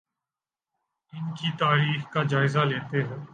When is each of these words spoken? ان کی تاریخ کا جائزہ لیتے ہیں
ان 1.13 1.33
کی 1.33 1.51
تاریخ 1.59 2.09
کا 2.09 2.23
جائزہ 2.23 2.59
لیتے 2.65 3.03
ہیں 3.03 3.25